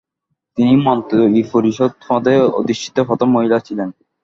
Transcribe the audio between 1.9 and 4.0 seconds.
পদে অধিষ্ঠিত প্রথম মহিলা ছিলেন।